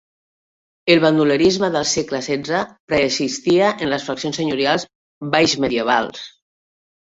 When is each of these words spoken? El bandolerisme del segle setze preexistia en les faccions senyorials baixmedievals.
El 0.93 1.01
bandolerisme 1.03 1.69
del 1.75 1.85
segle 1.91 2.21
setze 2.29 2.63
preexistia 2.93 3.69
en 3.87 3.93
les 3.93 4.09
faccions 4.09 4.41
senyorials 4.43 4.89
baixmedievals. 5.39 6.27